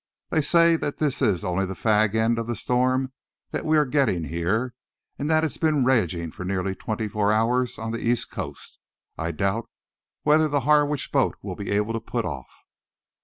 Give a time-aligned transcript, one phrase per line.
[0.31, 3.13] They say that this is only the fag end of the storm
[3.51, 4.73] that we are getting here,
[5.19, 8.79] and that it's been raging for nearly twenty four hours on the east coast.
[9.15, 9.69] I doubt
[10.23, 12.65] whether the Harwich boat will be able to put off."